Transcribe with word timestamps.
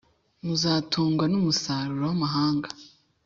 muzatungwa 0.45 1.25
n’umusaruro 1.31 1.97
w’amahanga, 2.09 2.69